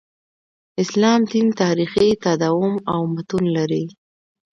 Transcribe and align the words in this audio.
اسلام 0.83 1.21
دین 1.31 1.47
تاریخي 1.61 2.07
تداوم 2.23 2.73
او 2.93 3.01
متون 3.13 3.43
لري. 3.55 3.83